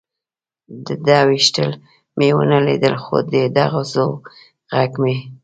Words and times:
د 0.85 0.87
ده 1.05 1.19
وېشتل 1.29 1.71
مې 2.17 2.29
و 2.35 2.39
نه 2.51 2.59
لیدل، 2.67 2.95
خو 3.03 3.15
د 3.31 3.33
ډزو 3.55 4.07
غږ 4.73 4.91
مې. 5.01 5.15